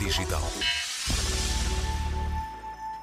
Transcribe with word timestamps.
Digital. 0.00 0.42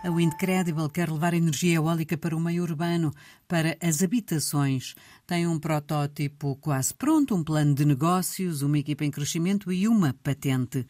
A 0.03 0.09
Windcredible 0.11 0.89
quer 0.89 1.09
levar 1.09 1.33
energia 1.33 1.75
eólica 1.75 2.17
para 2.17 2.35
o 2.35 2.39
meio 2.41 2.63
urbano, 2.63 3.13
para 3.47 3.77
as 3.81 4.03
habitações. 4.03 4.95
Tem 5.25 5.47
um 5.47 5.57
protótipo 5.57 6.57
quase 6.57 6.93
pronto, 6.93 7.33
um 7.33 7.41
plano 7.41 7.73
de 7.73 7.85
negócios, 7.85 8.61
uma 8.61 8.77
equipa 8.77 9.05
em 9.05 9.11
crescimento 9.11 9.71
e 9.71 9.87
uma 9.87 10.13
patente 10.13 10.85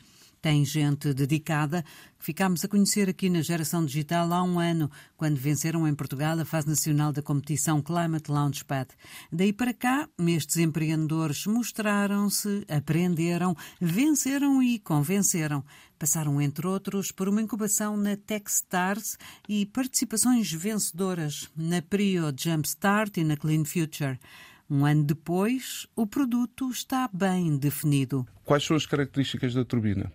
tem 0.46 0.64
gente 0.64 1.12
dedicada 1.12 1.84
que 2.20 2.26
ficámos 2.26 2.64
a 2.64 2.68
conhecer 2.68 3.10
aqui 3.10 3.32
na 3.32 3.42
Geração 3.42 3.84
Digital 3.84 4.32
há 4.32 4.44
um 4.44 4.60
ano, 4.60 4.92
quando 5.18 5.38
venceram 5.38 5.88
em 5.88 5.96
Portugal 5.96 6.40
a 6.40 6.46
fase 6.46 6.68
nacional 6.68 7.12
da 7.12 7.24
competição 7.24 7.82
Climate 7.82 8.30
Launchpad. 8.30 8.90
Daí 9.32 9.52
para 9.52 9.74
cá, 9.74 10.08
estes 10.20 10.58
empreendedores 10.58 11.48
mostraram-se, 11.48 12.64
aprenderam, 12.70 13.58
venceram 13.82 14.62
e 14.62 14.78
convenceram. 14.78 15.66
Passaram, 15.98 16.40
entre 16.40 16.68
outros, 16.68 17.12
por 17.12 17.28
uma 17.28 17.42
incubação 17.42 17.98
na 17.98 18.16
Techstars 18.16 19.18
e 19.50 19.66
participações 19.66 20.52
vencedoras 20.52 21.50
na 21.58 21.82
Prio 21.82 22.32
Jumpstart 22.40 23.18
e 23.18 23.24
na 23.24 23.36
Clean 23.36 23.66
Future. 23.66 24.20
Um 24.70 24.86
ano 24.86 25.06
depois, 25.06 25.88
o 25.96 26.06
produto 26.06 26.70
está 26.70 27.10
bem 27.12 27.58
definido. 27.58 28.28
Quais 28.44 28.64
são 28.64 28.78
as 28.78 28.86
características 28.86 29.56
da 29.56 29.66
turbina? 29.66 30.14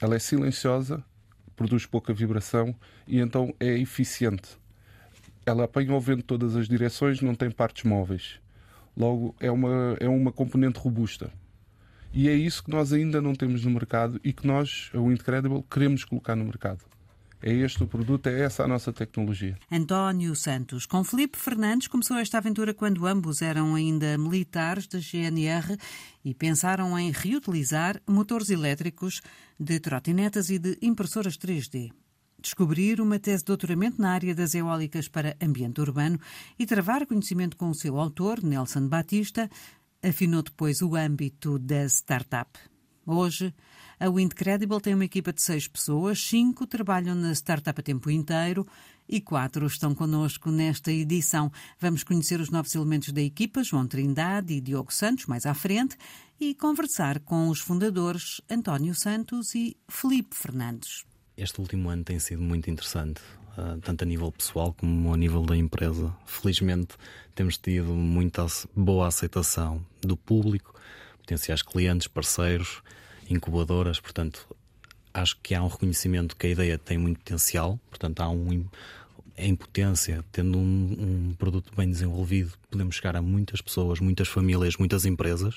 Ela 0.00 0.16
é 0.16 0.18
silenciosa, 0.18 1.04
produz 1.56 1.86
pouca 1.86 2.12
vibração 2.12 2.74
e 3.06 3.20
então 3.20 3.54
é 3.60 3.78
eficiente. 3.78 4.58
Ela 5.46 5.64
apanha 5.64 5.94
o 5.94 6.00
vento 6.00 6.22
todas 6.22 6.56
as 6.56 6.68
direções, 6.68 7.20
não 7.20 7.34
tem 7.34 7.50
partes 7.50 7.84
móveis. 7.84 8.40
Logo, 8.96 9.34
é 9.40 9.50
uma, 9.50 9.96
é 10.00 10.08
uma 10.08 10.32
componente 10.32 10.78
robusta. 10.78 11.30
E 12.12 12.28
é 12.28 12.32
isso 12.32 12.62
que 12.62 12.70
nós 12.70 12.92
ainda 12.92 13.20
não 13.20 13.34
temos 13.34 13.64
no 13.64 13.70
mercado 13.70 14.20
e 14.22 14.32
que 14.32 14.46
nós, 14.46 14.90
a 14.94 14.98
Windcredible, 14.98 15.64
queremos 15.68 16.04
colocar 16.04 16.36
no 16.36 16.44
mercado. 16.44 16.84
É 17.42 17.52
este 17.52 17.82
o 17.82 17.86
produto, 17.86 18.28
é 18.28 18.40
essa 18.40 18.64
a 18.64 18.68
nossa 18.68 18.92
tecnologia. 18.92 19.56
António 19.70 20.34
Santos. 20.34 20.86
Com 20.86 21.04
Felipe 21.04 21.38
Fernandes 21.38 21.88
começou 21.88 22.16
esta 22.16 22.38
aventura 22.38 22.72
quando 22.72 23.06
ambos 23.06 23.42
eram 23.42 23.74
ainda 23.74 24.16
militares 24.16 24.86
da 24.86 24.98
GNR 24.98 25.76
e 26.24 26.34
pensaram 26.34 26.98
em 26.98 27.10
reutilizar 27.10 28.00
motores 28.08 28.50
elétricos 28.50 29.20
de 29.58 29.78
trotinetas 29.80 30.50
e 30.50 30.58
de 30.58 30.78
impressoras 30.80 31.36
3D 31.36 31.90
descobrir 32.44 33.00
uma 33.00 33.18
tese 33.18 33.38
de 33.38 33.46
doutoramento 33.46 34.00
na 34.00 34.12
área 34.12 34.34
das 34.34 34.54
eólicas 34.54 35.08
para 35.08 35.34
ambiente 35.42 35.80
urbano 35.80 36.20
e 36.58 36.66
travar 36.66 37.06
conhecimento 37.06 37.56
com 37.56 37.70
o 37.70 37.74
seu 37.74 37.98
autor, 37.98 38.42
Nelson 38.42 38.86
Batista, 38.86 39.48
afinou 40.02 40.42
depois 40.42 40.82
o 40.82 40.94
âmbito 40.94 41.58
da 41.58 41.86
startup. 41.86 42.50
Hoje, 43.06 43.54
a 43.98 44.08
Windcredible 44.08 44.80
tem 44.80 44.94
uma 44.94 45.04
equipa 45.04 45.32
de 45.32 45.42
seis 45.42 45.68
pessoas, 45.68 46.20
cinco 46.20 46.66
trabalham 46.66 47.14
na 47.14 47.32
startup 47.32 47.78
a 47.78 47.82
tempo 47.82 48.10
inteiro 48.10 48.66
e 49.08 49.20
quatro 49.20 49.66
estão 49.66 49.94
connosco 49.94 50.50
nesta 50.50 50.90
edição. 50.90 51.50
Vamos 51.78 52.02
conhecer 52.02 52.40
os 52.40 52.50
novos 52.50 52.74
elementos 52.74 53.12
da 53.12 53.20
equipa, 53.20 53.62
João 53.62 53.86
Trindade 53.86 54.54
e 54.54 54.60
Diogo 54.60 54.92
Santos, 54.92 55.26
mais 55.26 55.46
à 55.46 55.54
frente, 55.54 55.96
e 56.40 56.54
conversar 56.54 57.20
com 57.20 57.48
os 57.48 57.60
fundadores 57.60 58.40
António 58.50 58.94
Santos 58.94 59.54
e 59.54 59.76
Felipe 59.88 60.34
Fernandes. 60.34 61.04
Este 61.36 61.60
último 61.60 61.88
ano 61.88 62.04
tem 62.04 62.18
sido 62.18 62.42
muito 62.42 62.70
interessante, 62.70 63.20
ah, 63.56 63.76
tanto 63.82 64.02
a 64.02 64.06
nível 64.06 64.32
pessoal 64.32 64.72
como 64.72 65.12
a 65.12 65.16
nível 65.16 65.42
da 65.44 65.56
empresa. 65.56 66.14
Felizmente 66.26 66.94
temos 67.34 67.56
tido 67.58 67.92
muita 67.92 68.46
boa 68.74 69.08
aceitação 69.08 69.84
do 70.00 70.16
público, 70.16 70.74
potenciais 71.18 71.62
clientes, 71.62 72.06
parceiros, 72.06 72.82
incubadoras, 73.28 74.00
portanto, 74.00 74.46
acho 75.12 75.36
que 75.42 75.54
há 75.54 75.62
um 75.62 75.68
reconhecimento 75.68 76.36
que 76.36 76.46
a 76.46 76.50
ideia 76.50 76.78
tem 76.78 76.98
muito 76.98 77.18
potencial, 77.18 77.78
portanto, 77.90 78.20
há 78.20 78.28
um 78.28 78.64
em 79.36 79.54
potência, 79.54 80.24
tendo 80.30 80.56
um, 80.58 81.30
um, 81.30 81.34
produto 81.34 81.72
bem 81.76 81.90
desenvolvido, 81.90 82.52
podemos 82.70 82.96
chegar 82.96 83.16
a 83.16 83.22
muitas 83.22 83.60
pessoas, 83.60 83.98
muitas 83.98 84.28
famílias, 84.28 84.76
muitas 84.76 85.04
empresas. 85.04 85.56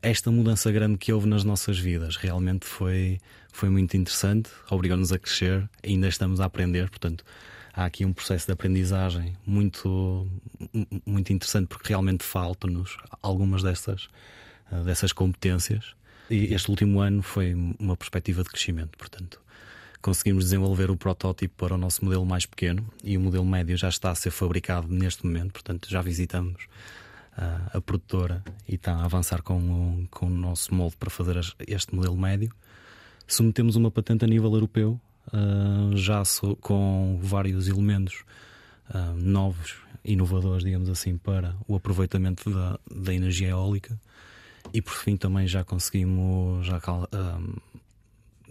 Esta 0.00 0.30
mudança 0.30 0.70
grande 0.70 0.96
que 0.96 1.12
houve 1.12 1.28
nas 1.28 1.42
nossas 1.42 1.78
vidas 1.78 2.16
realmente 2.16 2.64
foi, 2.64 3.20
foi 3.52 3.68
muito 3.68 3.96
interessante, 3.96 4.50
obrigou-nos 4.70 5.12
a 5.12 5.18
crescer, 5.18 5.68
ainda 5.84 6.06
estamos 6.06 6.40
a 6.40 6.44
aprender, 6.44 6.88
portanto, 6.88 7.24
há 7.74 7.84
aqui 7.84 8.04
um 8.04 8.12
processo 8.12 8.46
de 8.46 8.52
aprendizagem 8.52 9.36
muito, 9.44 10.28
muito 11.04 11.32
interessante, 11.32 11.66
porque 11.66 11.88
realmente 11.88 12.22
faltam-nos 12.22 12.96
algumas 13.20 13.62
dessas, 13.62 14.08
dessas 14.84 15.12
competências. 15.12 15.96
E 16.28 16.52
este 16.52 16.70
último 16.70 17.00
ano 17.00 17.22
foi 17.22 17.54
uma 17.54 17.96
perspectiva 17.96 18.42
de 18.42 18.50
crescimento, 18.50 18.98
portanto. 18.98 19.40
Conseguimos 20.02 20.44
desenvolver 20.44 20.90
o 20.90 20.96
protótipo 20.96 21.54
para 21.56 21.74
o 21.74 21.78
nosso 21.78 22.04
modelo 22.04 22.24
mais 22.24 22.46
pequeno 22.46 22.86
e 23.02 23.16
o 23.16 23.20
modelo 23.20 23.44
médio 23.44 23.76
já 23.76 23.88
está 23.88 24.10
a 24.10 24.14
ser 24.14 24.30
fabricado 24.30 24.88
neste 24.88 25.26
momento, 25.26 25.52
portanto, 25.52 25.88
já 25.90 26.02
visitamos 26.02 26.64
uh, 27.36 27.76
a 27.76 27.80
produtora 27.80 28.44
e 28.68 28.74
está 28.74 28.94
a 28.94 29.04
avançar 29.04 29.42
com 29.42 29.58
o, 29.58 30.08
com 30.08 30.26
o 30.26 30.30
nosso 30.30 30.74
molde 30.74 30.96
para 30.96 31.10
fazer 31.10 31.40
este 31.66 31.94
modelo 31.94 32.16
médio. 32.16 32.52
Submetemos 33.26 33.74
uma 33.74 33.90
patente 33.90 34.24
a 34.24 34.28
nível 34.28 34.52
europeu, 34.52 35.00
uh, 35.28 35.96
já 35.96 36.22
com 36.60 37.18
vários 37.22 37.66
elementos 37.66 38.24
uh, 38.90 39.14
novos, 39.16 39.76
inovadores, 40.04 40.64
digamos 40.64 40.88
assim, 40.88 41.16
para 41.18 41.56
o 41.66 41.74
aproveitamento 41.74 42.50
da, 42.50 42.78
da 42.94 43.14
energia 43.14 43.48
eólica 43.48 43.98
e 44.72 44.82
por 44.82 44.94
fim 44.94 45.16
também 45.16 45.46
já 45.46 45.64
conseguimos 45.64 46.66
já, 46.66 46.78
um, 46.78 47.56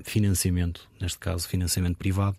financiamento, 0.03 0.89
neste 0.99 1.19
caso 1.19 1.47
financiamento 1.47 1.97
privado, 1.97 2.37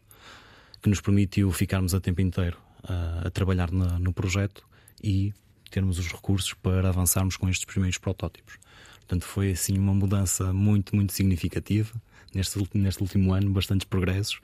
que 0.83 0.89
nos 0.89 1.01
permitiu 1.01 1.51
ficarmos 1.53 1.95
a 1.95 2.01
tempo 2.01 2.21
inteiro 2.21 2.59
uh, 2.85 3.27
a 3.27 3.31
trabalhar 3.31 3.71
na, 3.71 3.99
no 3.99 4.13
projeto 4.13 4.67
e 5.03 5.33
termos 5.71 5.99
os 5.99 6.07
recursos 6.09 6.53
para 6.55 6.89
avançarmos 6.89 7.37
com 7.37 7.49
estes 7.49 7.65
primeiros 7.65 7.99
protótipos. 7.99 8.59
Portanto, 8.99 9.25
foi 9.25 9.53
assim 9.53 9.79
uma 9.79 9.95
mudança 9.95 10.53
muito, 10.53 10.95
muito 10.95 11.13
significativa 11.13 11.93
neste, 12.35 12.59
neste 12.75 13.03
último 13.03 13.33
ano, 13.33 13.51
bastantes 13.51 13.85
progressos, 13.85 14.41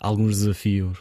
alguns 0.00 0.38
desafios 0.38 0.98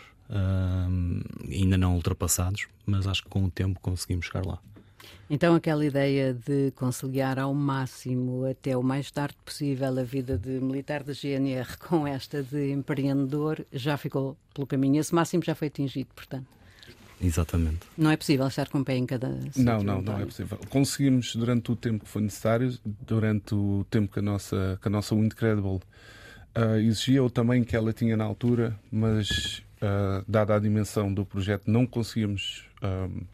ainda 1.49 1.77
não 1.77 1.95
ultrapassados, 1.95 2.67
mas 2.85 3.05
acho 3.07 3.23
que 3.23 3.29
com 3.29 3.45
o 3.45 3.51
tempo 3.51 3.79
conseguimos 3.79 4.25
chegar 4.25 4.45
lá. 4.45 4.59
Então, 5.29 5.55
aquela 5.55 5.85
ideia 5.85 6.33
de 6.33 6.71
conciliar 6.71 7.39
ao 7.39 7.53
máximo, 7.53 8.45
até 8.45 8.77
o 8.77 8.83
mais 8.83 9.09
tarde 9.09 9.35
possível, 9.43 9.99
a 9.99 10.03
vida 10.03 10.37
de 10.37 10.59
militar 10.59 11.03
da 11.03 11.13
GNR 11.13 11.77
com 11.89 12.05
esta 12.05 12.43
de 12.43 12.71
empreendedor 12.71 13.65
já 13.71 13.97
ficou 13.97 14.37
pelo 14.53 14.67
caminho. 14.67 14.99
Esse 14.99 15.13
máximo 15.13 15.43
já 15.43 15.55
foi 15.55 15.67
atingido, 15.67 16.09
portanto. 16.15 16.47
Exatamente. 17.21 17.79
Não 17.97 18.11
é 18.11 18.17
possível 18.17 18.45
estar 18.45 18.67
com 18.69 18.79
o 18.79 18.85
pé 18.85 18.97
em 18.97 19.05
cada. 19.05 19.29
Não, 19.55 19.81
não, 19.81 20.01
não 20.01 20.19
é 20.19 20.25
possível. 20.25 20.59
Conseguimos, 20.69 21.35
durante 21.35 21.71
o 21.71 21.75
tempo 21.75 22.03
que 22.03 22.09
foi 22.09 22.21
necessário, 22.21 22.77
durante 22.85 23.55
o 23.55 23.85
tempo 23.89 24.11
que 24.11 24.19
a 24.19 24.21
nossa, 24.21 24.77
que 24.81 24.87
a 24.87 24.91
nossa 24.91 25.15
Windcredible 25.15 25.79
uh, 26.55 26.75
exigia, 26.77 27.23
o 27.23 27.29
tamanho 27.29 27.63
que 27.65 27.75
ela 27.75 27.93
tinha 27.93 28.17
na 28.17 28.25
altura, 28.25 28.77
mas, 28.91 29.63
uh, 29.81 30.23
dada 30.27 30.55
a 30.55 30.59
dimensão 30.59 31.13
do 31.13 31.25
projeto, 31.25 31.63
não 31.67 31.85
conseguimos. 31.85 32.65
Uh, 32.83 33.25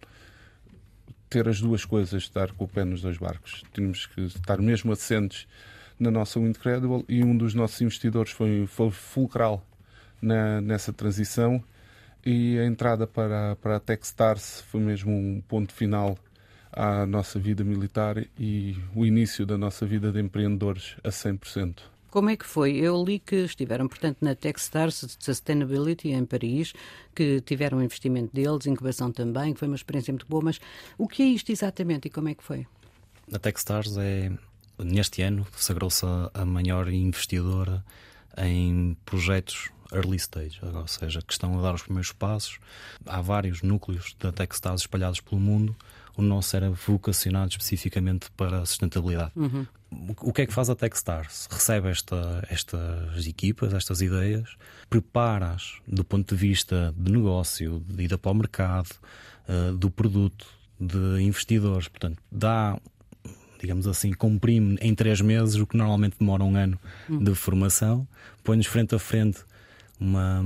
ter 1.32 1.48
as 1.48 1.62
duas 1.62 1.86
coisas, 1.86 2.24
estar 2.24 2.52
com 2.52 2.66
o 2.66 2.68
pé 2.68 2.84
nos 2.84 3.02
dois 3.02 3.18
barcos. 3.18 3.64
Tínhamos 3.74 4.06
que 4.06 4.20
estar 4.22 4.62
mesmo 4.62 4.92
assentes 4.92 5.48
na 5.98 6.12
nossa 6.12 6.38
Windcredible 6.38 7.06
e 7.08 7.24
um 7.24 7.36
dos 7.36 7.54
nossos 7.54 7.80
investidores 7.80 8.34
foi, 8.34 8.68
foi 8.68 8.92
fulcral 8.92 9.66
na, 10.22 10.60
nessa 10.60 10.92
transição 10.92 11.64
e 12.26 12.60
a 12.60 12.66
entrada 12.66 13.08
para, 13.08 13.56
para 13.56 13.78
a 13.78 13.80
Techstars 13.80 14.62
foi 14.70 14.82
mesmo 14.82 15.12
um 15.12 15.42
ponto 15.48 15.74
final 15.74 16.18
à 16.70 17.06
nossa 17.06 17.40
vida 17.40 17.64
militar 17.64 18.18
e 18.38 18.76
o 18.94 19.06
início 19.06 19.46
da 19.46 19.58
nossa 19.58 19.86
vida 19.86 20.12
de 20.12 20.20
empreendedores 20.20 20.98
a 21.02 21.10
100%. 21.10 21.91
Como 22.12 22.30
é 22.30 22.36
que 22.36 22.46
foi? 22.46 22.76
Eu 22.76 23.02
li 23.02 23.20
que 23.20 23.38
estiveram, 23.38 23.88
portanto, 23.88 24.18
na 24.20 24.36
Techstars 24.36 25.18
Sustainability 25.18 26.10
em 26.10 26.26
Paris, 26.26 26.74
que 27.16 27.40
tiveram 27.40 27.82
investimento 27.82 28.36
deles, 28.36 28.66
incubação 28.66 29.14
também, 29.14 29.54
que 29.54 29.60
foi 29.60 29.70
uma 29.70 29.78
experiência 29.78 30.12
muito 30.12 30.28
boa, 30.28 30.44
mas 30.44 30.60
o 30.98 31.08
que 31.08 31.24
é 31.24 31.26
isto 31.28 31.54
exatamente 31.54 32.10
e 32.10 32.12
como 32.12 32.28
é 32.28 32.36
que 32.36 32.44
foi? 32.44 32.68
A 33.34 33.40
Techstars 33.40 33.96
é, 33.96 34.30
neste 34.78 35.22
ano, 35.22 35.48
sagrou-se 35.56 36.06
a 36.34 36.46
maior 36.46 36.92
investidora 36.92 37.82
em 38.38 38.98
projetos 39.06 39.70
early 39.94 40.18
stage, 40.18 40.60
ou 40.62 40.88
seja, 40.88 41.22
que 41.22 41.32
estão 41.32 41.58
a 41.58 41.62
dar 41.62 41.76
os 41.76 41.84
primeiros 41.84 42.12
passos. 42.12 42.60
Há 43.06 43.22
vários 43.22 43.62
núcleos 43.62 44.16
da 44.20 44.34
Techstars 44.34 44.82
espalhados 44.82 45.22
pelo 45.22 45.40
mundo. 45.40 45.74
O 46.18 46.22
nosso 46.22 46.56
era 46.56 46.70
vocacionado 46.70 47.52
especificamente 47.52 48.30
para 48.32 48.62
a 48.62 48.66
sustentabilidade. 48.66 49.32
Uhum 49.36 49.66
o 50.22 50.32
que 50.32 50.44
é 50.44 50.46
que 50.46 50.54
faz 50.54 50.70
a 50.70 50.76
Techstars? 50.76 51.48
Recebe 51.52 51.90
esta, 51.90 52.46
estas 52.50 53.28
equipas, 53.28 53.74
estas 53.74 54.02
ideias, 54.02 54.56
prepara-as 54.90 55.80
do 55.86 56.04
ponto 56.04 56.34
de 56.34 56.40
vista 56.40 56.94
de 56.98 57.12
negócio, 57.12 57.84
de 57.88 58.04
ida 58.04 58.18
para 58.18 58.32
o 58.32 58.36
mercado, 58.36 58.90
uh, 59.50 59.76
do 59.76 59.90
produto, 59.92 60.48
de 60.80 61.22
investidores. 61.22 61.88
Portanto, 61.88 62.18
dá 62.32 62.80
digamos 63.60 63.86
assim, 63.86 64.12
comprime 64.12 64.76
em 64.82 64.96
três 64.96 65.22
meses 65.22 65.56
o 65.56 65.68
que 65.68 65.78
normalmente 65.78 66.16
demora 66.20 66.44
um 66.44 66.56
ano 66.56 66.80
hum. 67.08 67.24
de 67.24 67.36
formação, 67.36 68.08
põe-nos 68.44 68.66
frente 68.66 68.96
a 68.96 69.00
frente 69.00 69.46
uma, 70.00 70.44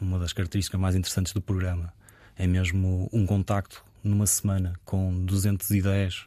uma 0.00 0.20
das 0.20 0.32
características 0.32 0.80
mais 0.80 0.94
interessantes 0.94 1.32
do 1.32 1.40
programa. 1.40 1.92
É 2.36 2.46
mesmo 2.46 3.08
um 3.12 3.26
contacto 3.26 3.84
numa 4.04 4.26
semana 4.26 4.74
com 4.84 5.24
210 5.24 6.16
uh, 6.16 6.26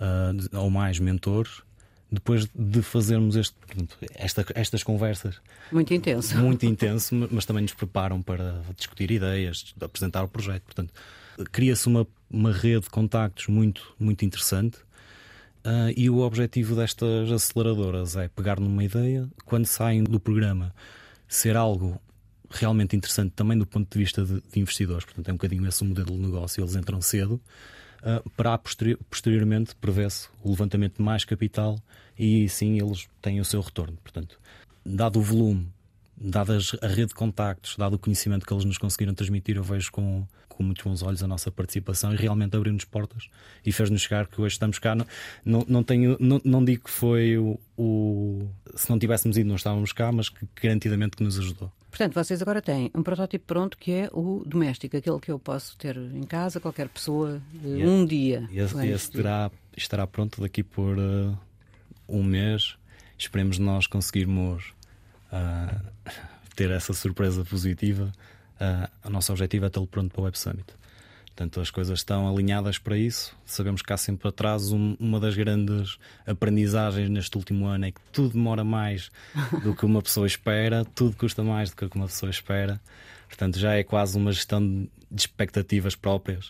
ah, 0.00 0.60
ou 0.60 0.70
mais 0.70 0.98
mentores 0.98 1.62
depois 2.10 2.48
de 2.54 2.82
fazermos 2.82 3.34
este, 3.36 3.56
esta, 4.14 4.44
estas 4.54 4.82
conversas. 4.82 5.40
Muito 5.72 5.92
intenso. 5.92 6.38
Muito 6.38 6.64
intenso, 6.64 7.14
mas 7.30 7.44
também 7.44 7.62
nos 7.62 7.74
preparam 7.74 8.22
para 8.22 8.62
discutir 8.76 9.10
ideias, 9.10 9.74
apresentar 9.80 10.22
o 10.22 10.28
projeto. 10.28 10.62
Portanto, 10.62 10.92
cria-se 11.50 11.86
uma, 11.88 12.06
uma 12.30 12.52
rede 12.52 12.82
de 12.82 12.90
contactos 12.90 13.48
muito, 13.48 13.94
muito 13.98 14.24
interessante. 14.24 14.78
Uh, 15.64 15.90
e 15.96 16.08
o 16.08 16.18
objetivo 16.18 16.76
destas 16.76 17.30
aceleradoras 17.32 18.14
é 18.14 18.28
pegar 18.28 18.60
numa 18.60 18.84
ideia, 18.84 19.28
quando 19.44 19.66
saem 19.66 20.04
do 20.04 20.20
programa, 20.20 20.72
ser 21.26 21.56
algo 21.56 22.00
realmente 22.50 22.96
interessante 22.96 23.32
também 23.32 23.58
do 23.58 23.66
ponto 23.66 23.90
de 23.90 23.98
vista 23.98 24.24
de, 24.24 24.40
de 24.40 24.60
investidores. 24.60 25.04
Portanto, 25.04 25.28
é 25.28 25.32
um 25.32 25.36
bocadinho 25.36 25.66
esse 25.66 25.82
o 25.82 25.86
modelo 25.86 26.12
de 26.12 26.18
negócio. 26.18 26.62
Eles 26.62 26.74
entram 26.74 27.00
cedo 27.00 27.40
uh, 28.02 28.30
para 28.30 28.56
posterior, 28.58 28.98
posteriormente 29.10 29.74
prevê-se 29.76 30.28
o 30.42 30.50
levantamento 30.50 30.96
de 30.96 31.02
mais 31.02 31.24
capital 31.24 31.78
e 32.18 32.48
sim 32.48 32.80
eles 32.80 33.08
têm 33.20 33.40
o 33.40 33.44
seu 33.44 33.60
retorno. 33.60 33.96
Portanto, 34.02 34.38
dado 34.84 35.18
o 35.18 35.22
volume, 35.22 35.68
dada 36.16 36.58
a 36.82 36.86
rede 36.86 37.08
de 37.08 37.14
contactos, 37.14 37.76
dado 37.76 37.94
o 37.94 37.98
conhecimento 37.98 38.46
que 38.46 38.52
eles 38.52 38.64
nos 38.64 38.78
conseguiram 38.78 39.14
transmitir, 39.14 39.56
eu 39.56 39.62
vejo 39.62 39.92
com, 39.92 40.26
com 40.48 40.62
muitos 40.62 40.82
bons 40.82 41.02
olhos 41.02 41.22
a 41.22 41.26
nossa 41.26 41.50
participação 41.50 42.12
e 42.12 42.16
realmente 42.16 42.56
abriu-nos 42.56 42.84
portas 42.84 43.28
e 43.64 43.70
fez-nos 43.70 44.02
chegar 44.02 44.26
que 44.26 44.40
hoje 44.40 44.54
estamos 44.54 44.78
cá. 44.78 44.94
Não, 44.94 45.06
não, 45.44 45.64
não, 45.68 45.82
tenho, 45.82 46.16
não, 46.18 46.40
não 46.44 46.64
digo 46.64 46.84
que 46.84 46.90
foi 46.90 47.36
o, 47.36 47.58
o, 47.76 48.48
Se 48.74 48.88
não 48.88 48.98
tivéssemos 48.98 49.36
ido, 49.36 49.48
não 49.48 49.56
estávamos 49.56 49.92
cá, 49.92 50.10
mas 50.10 50.28
que 50.28 50.46
garantidamente 50.62 51.16
que 51.16 51.22
nos 51.22 51.38
ajudou. 51.38 51.70
Portanto, 51.96 52.12
vocês 52.12 52.42
agora 52.42 52.60
têm 52.60 52.90
um 52.94 53.02
protótipo 53.02 53.46
pronto 53.46 53.78
que 53.78 53.90
é 53.90 54.10
o 54.12 54.42
doméstico, 54.44 54.98
aquele 54.98 55.18
que 55.18 55.30
eu 55.30 55.38
posso 55.38 55.78
ter 55.78 55.96
em 55.96 56.24
casa, 56.24 56.60
qualquer 56.60 56.90
pessoa, 56.90 57.40
yeah. 57.64 57.90
um 57.90 58.04
dia. 58.04 58.46
E 58.50 58.58
esse, 58.58 58.86
esse 58.86 59.10
terá, 59.10 59.50
estará 59.74 60.06
pronto 60.06 60.42
daqui 60.42 60.62
por 60.62 60.98
uh, 60.98 61.34
um 62.06 62.22
mês. 62.22 62.76
Esperemos 63.16 63.58
nós 63.58 63.86
conseguirmos 63.86 64.74
uh, 65.32 65.80
ter 66.54 66.70
essa 66.70 66.92
surpresa 66.92 67.42
positiva. 67.46 68.12
Uh, 68.60 69.08
o 69.08 69.10
nosso 69.10 69.32
objetivo 69.32 69.64
é 69.64 69.70
tê-lo 69.70 69.86
pronto 69.86 70.12
para 70.12 70.20
o 70.20 70.24
Web 70.24 70.38
Summit. 70.38 70.66
Portanto, 71.36 71.60
as 71.60 71.70
coisas 71.70 71.98
estão 71.98 72.26
alinhadas 72.26 72.78
para 72.78 72.96
isso. 72.96 73.36
Sabemos 73.44 73.82
que 73.82 73.92
há 73.92 73.98
sempre 73.98 74.26
atrás 74.26 74.72
um, 74.72 74.96
uma 74.98 75.20
das 75.20 75.36
grandes 75.36 75.98
aprendizagens 76.26 77.10
neste 77.10 77.36
último 77.36 77.66
ano 77.66 77.84
é 77.84 77.90
que 77.90 78.00
tudo 78.10 78.32
demora 78.32 78.64
mais 78.64 79.10
do 79.62 79.76
que 79.76 79.84
uma 79.84 80.00
pessoa 80.00 80.26
espera, 80.26 80.82
tudo 80.94 81.14
custa 81.14 81.44
mais 81.44 81.68
do 81.68 81.76
que 81.76 81.94
uma 81.94 82.06
pessoa 82.06 82.30
espera. 82.30 82.80
Portanto, 83.28 83.58
já 83.58 83.74
é 83.74 83.84
quase 83.84 84.16
uma 84.16 84.32
gestão 84.32 84.66
de 84.66 84.88
expectativas 85.20 85.94
próprias 85.94 86.48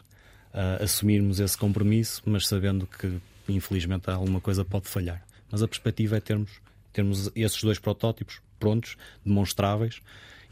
uh, 0.55 0.81
assumirmos 0.81 1.41
esse 1.41 1.59
compromisso, 1.59 2.23
mas 2.25 2.47
sabendo 2.47 2.87
que 2.87 3.19
infelizmente 3.49 4.09
alguma 4.09 4.41
coisa 4.41 4.65
pode 4.65 4.87
falhar. 4.87 5.21
Mas 5.51 5.65
a 5.65 5.67
perspectiva 5.67 6.17
é 6.17 6.21
termos, 6.21 6.61
termos 6.93 7.29
esses 7.35 7.61
dois 7.61 7.81
protótipos 7.81 8.41
prontos, 8.61 8.97
demonstráveis, 9.25 10.01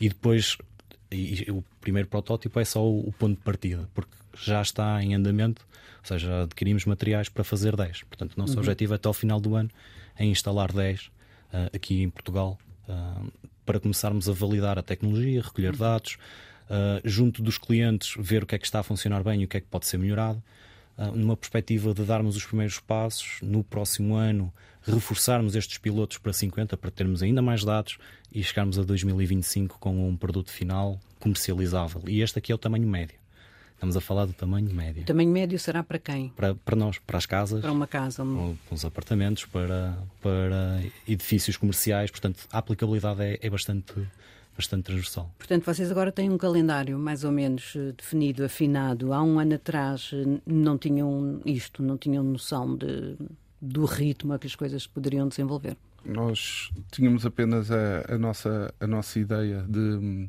e 0.01 0.09
depois 0.09 0.59
e, 1.15 1.51
o 1.51 1.65
primeiro 1.81 2.09
protótipo 2.09 2.59
é 2.61 2.65
só 2.65 2.85
o, 2.85 3.09
o, 3.09 3.13
ponto 3.13 3.37
de 3.37 3.45
partida, 3.45 3.89
porque 3.95 4.15
já 4.37 4.61
está 4.61 5.03
em 5.03 5.15
andamento, 5.15 5.67
ou 6.01 6.09
seja, 6.09 6.43
adquirimos 6.43 6.85
materiais 6.85 7.29
para 7.29 7.45
fazer 7.45 7.77
10. 7.77 8.03
Portanto, 8.05 8.35
o 8.35 8.41
nosso 8.41 8.55
uhum. 8.55 8.59
objetivo 8.61 8.95
é 8.95 8.97
até 8.97 9.09
ao 9.09 9.15
final 9.15 9.41
do 9.41 9.55
ano 9.55 9.71
é 10.17 10.25
instalar 10.25 10.73
10 10.73 11.01
uh, 11.01 11.11
aqui 11.75 12.03
em 12.03 12.11
Portugal 12.11 12.59
uh, 12.89 13.33
para 13.65 13.81
começarmos 13.81 14.29
a 14.29 14.33
validar 14.33 14.79
a 14.79 14.83
tecnologia, 14.83 15.43
recolher 15.43 15.73
uhum. 15.73 15.79
dados, 15.79 16.19
uh, 16.69 17.01
junto 17.05 17.43
dos 17.43 17.59
clientes, 17.59 18.15
ver 18.19 18.43
o 18.43 18.47
que 18.47 18.55
é 18.55 18.59
que 18.59 18.67
está 18.67 18.81
a 18.81 18.83
funcionar 18.83 19.23
bem 19.23 19.43
e 19.43 19.45
o 19.45 19.49
que 19.49 19.57
é 19.57 19.61
que 19.61 19.67
pode 19.67 19.87
ser 19.87 19.99
melhorado. 19.99 20.43
Numa 21.15 21.37
perspectiva 21.37 21.93
de 21.93 22.05
darmos 22.05 22.37
os 22.37 22.45
primeiros 22.45 22.79
passos, 22.79 23.39
no 23.43 23.65
próximo 23.65 24.15
ano 24.15 24.53
reforçarmos 24.87 25.55
estes 25.55 25.79
pilotos 25.79 26.19
para 26.19 26.33
50 26.33 26.77
para 26.77 26.91
termos 26.91 27.23
ainda 27.23 27.41
mais 27.41 27.65
dados 27.65 27.99
e 28.31 28.43
chegarmos 28.43 28.79
a 28.79 28.83
2025 28.83 29.79
com 29.79 30.09
um 30.09 30.17
produto 30.17 30.51
final 30.51 31.01
comercializável. 31.19 32.03
E 32.07 32.21
este 32.21 32.39
aqui 32.39 32.53
é 32.53 32.55
o 32.55 32.59
tamanho 32.59 32.87
médio. 32.87 33.17
Estamos 33.75 33.97
a 33.97 34.01
falar 34.01 34.25
do 34.27 34.33
tamanho 34.33 34.73
médio. 34.73 35.03
O 35.03 35.07
tamanho 35.07 35.31
médio 35.31 35.59
será 35.59 35.83
para 35.83 35.99
quem? 35.99 36.31
Para, 36.31 36.55
para 36.55 36.77
nós, 36.77 36.99
para 36.99 37.19
as 37.19 37.27
casas. 37.27 37.61
Para 37.61 37.73
uma 37.73 37.87
casa. 37.87 38.23
Um... 38.23 38.57
Para 38.67 38.75
os 38.75 38.85
apartamentos, 38.85 39.45
para, 39.45 39.99
para 40.23 40.83
edifícios 41.07 41.57
comerciais. 41.57 42.11
Portanto, 42.11 42.47
a 42.51 42.59
aplicabilidade 42.59 43.23
é, 43.23 43.39
é 43.43 43.51
bastante, 43.51 43.93
bastante 44.57 44.85
transversal. 44.85 45.31
Portanto, 45.39 45.65
vocês 45.65 45.91
agora 45.91 46.13
têm 46.13 46.31
um 46.31 46.39
calendário 46.39 46.99
mais 46.99 47.25
ou 47.25 47.33
menos 47.33 47.75
eh, 47.77 47.93
definido, 47.97 48.45
afinado. 48.45 49.13
Há 49.13 49.23
um 49.23 49.39
ano 49.39 49.55
atrás 49.55 50.11
eh, 50.13 50.41
não 50.47 50.79
tinham 50.79 51.41
isto, 51.45 51.83
não 51.83 51.97
tinham 51.97 52.23
noção 52.23 52.77
de 52.77 53.17
do 53.65 53.87
ritmo 53.87 54.35
a 54.35 54.39
que 54.39 54.47
as 54.47 54.55
coisas 54.55 54.87
poderiam 54.87 55.27
desenvolver. 55.27 55.77
Nós 56.05 56.71
tínhamos 56.93 57.25
apenas 57.25 57.71
a, 57.71 58.05
a 58.15 58.19
nossa, 58.19 58.75
a 58.79 58.87
nossa 58.87 59.19
ideia 59.19 59.65
de, 59.67 60.29